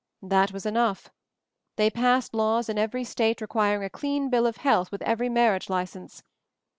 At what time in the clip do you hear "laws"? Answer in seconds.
2.33-2.69